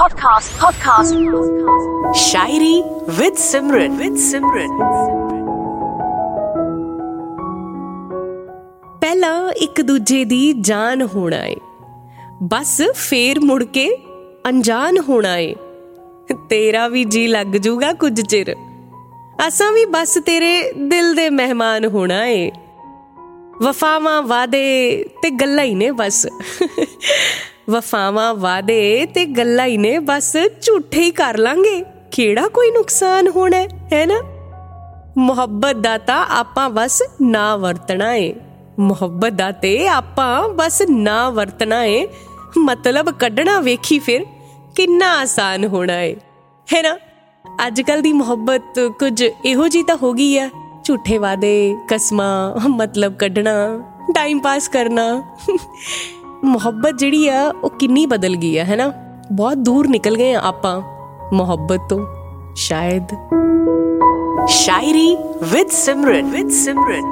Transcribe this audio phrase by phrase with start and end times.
[0.00, 1.14] podcast, podcast.
[2.16, 2.74] Shayari
[3.18, 4.76] with Simran with Simran
[9.00, 11.56] ਪਹਿਲਾਂ ਇੱਕ ਦੂਜੇ ਦੀ ਜਾਨ ਹੋਣਾ ਏ
[12.42, 13.86] ਬਸ ਫੇਰ ਮੁੜ ਕੇ
[14.48, 15.54] ਅਣਜਾਨ ਹੋਣਾ ਏ
[16.48, 18.54] ਤੇਰਾ ਵੀ ਜੀ ਲੱਗ ਜੂਗਾ ਕੁਝ ਚਿਰ
[19.48, 22.50] ਅਸਾਂ ਵੀ ਬਸ ਤੇਰੇ ਦਿਲ ਦੇ ਮਹਿਮਾਨ ਹੋਣਾ ਏ
[23.62, 24.64] ਵਫਾਵਾਂ ਵਾਦੇ
[25.22, 26.26] ਤੇ ਗੱਲਾਂ ਹੀ ਨੇ ਬਸ
[27.69, 33.57] ਵਫਾਵਾਂ ਵਾਦੇ ਤੇ ਗੱਲਾਂ ਹੀ ਨੇ ਬਸ ਝੂਠੇ ਹੀ ਕਰ ਲਾਂਗੇ। ਕਿਹੜਾ ਕੋਈ ਨੁਕਸਾਨ ਹੋਣਾ
[33.57, 34.21] ਹੈ, ਹੈ ਨਾ?
[35.17, 38.35] ਮੁਹੱਬਤ ਦਾ ਤਾਂ ਆਪਾਂ ਬਸ ਨਾ ਵਰਤਣਾ ਏ।
[38.79, 42.07] ਮੁਹੱਬਤ ਦਾ ਤੇ ਆਪਾਂ ਬਸ ਨਾ ਵਰਤਣਾ ਏ।
[42.57, 44.25] ਮਤਲਬ ਕੱਢਣਾ ਵੇਖੀ ਫਿਰ
[44.75, 46.15] ਕਿੰਨਾ ਆਸਾਨ ਹੋਣਾ ਏ।
[46.73, 46.97] ਹੈ ਨਾ?
[47.67, 50.49] ਅੱਜ ਕੱਲ ਦੀ ਮੁਹੱਬਤ ਕੁਝ ਇਹੋ ਜੀ ਤਾਂ ਹੋ ਗਈ ਆ।
[50.83, 53.83] ਝੂਠੇ ਵਾਦੇ ਕਸਮਾਂ ਮਤਲਬ ਕੱਢਣਾ
[54.15, 55.35] ਟਾਈਮ ਪਾਸ ਕਰਨਾ।
[56.45, 58.93] ਮੁਹੱਬਤ ਜਿਹੜੀ ਆ, ਉਹ ਕਿੰਨੀ ਬਦਲ ਗਈ ਆ, ਹੈਨਾ?
[59.31, 60.81] ਬਹੁਤ ਦੂਰ ਨਿਕਲ ਗਏ ਆਪਾਂ
[61.33, 62.05] ਮੁਹੱਬਤ ਤੋਂ,
[62.55, 63.07] ਸ਼ਾਇਦ।
[64.47, 67.03] ਸ਼ਾਇਰੀ ਵਿਦ ਸਿਮਰਨ ਵਿਦ ਸਿਮਰਨ।